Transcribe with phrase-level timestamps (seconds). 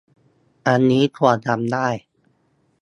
[0.67, 1.87] อันนี้ควรทำได้